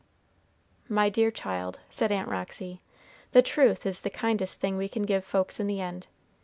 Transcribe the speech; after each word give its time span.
"My 0.89 1.09
dear 1.09 1.29
child," 1.29 1.79
said 1.87 2.11
Aunt 2.11 2.27
Roxy, 2.27 2.81
"the 3.33 3.43
truth 3.43 3.85
is 3.85 4.01
the 4.01 4.09
kindest 4.09 4.59
thing 4.59 4.75
we 4.75 4.89
can 4.89 5.03
give 5.03 5.23
folks 5.23 5.59
in 5.59 5.67
the 5.67 5.79
end. 5.79 6.07